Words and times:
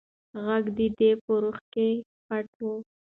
غږ 0.45 0.65
د 0.77 0.79
ده 0.97 1.11
په 1.23 1.33
روح 1.43 1.57
کې 1.73 1.89
پټ 2.27 2.47
و. 2.65 2.67